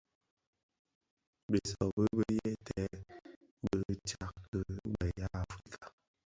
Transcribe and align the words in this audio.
Bisobi 1.51 2.05
bi 2.17 2.27
yeten 2.37 2.93
bi 3.87 3.93
tsak 4.07 4.35
ki 4.49 4.59
be 4.93 5.05
ya 5.19 5.27
Afrika, 5.43 5.85